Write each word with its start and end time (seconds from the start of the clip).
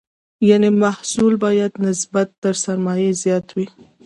یعنې 0.49 0.69
محصول 0.83 1.33
باید 1.45 1.71
نسبت 1.87 2.27
تر 2.41 2.53
سرمایې 2.65 3.11
زیات 3.23 3.47
وي. 3.55 3.67